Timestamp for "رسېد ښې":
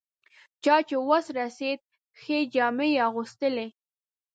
1.39-2.37